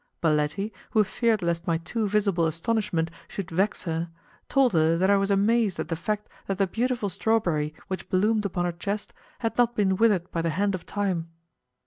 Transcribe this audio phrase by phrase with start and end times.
[0.19, 4.09] Baletti, who feared lest my too visible astonishment should vex her,
[4.49, 8.43] told her that I was amazed at the fact that the beautiful strawberry which bloomed
[8.45, 9.13] upon her chest
[9.45, 11.29] had not been withered by the hand of Time.